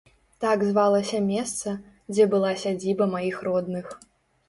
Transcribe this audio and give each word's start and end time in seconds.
Так 0.45 0.63
звалася 0.69 1.19
месца, 1.27 1.75
дзе 2.15 2.29
была 2.35 2.51
сядзіба 2.65 3.11
маіх 3.15 3.35
родных. 3.53 3.97